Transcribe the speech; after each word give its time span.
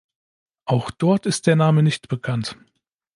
Auch 0.65 0.89
dort 0.89 1.27
ist 1.27 1.45
der 1.45 1.55
Name 1.55 1.83
nicht 1.83 2.07
bekannt. 2.07 2.57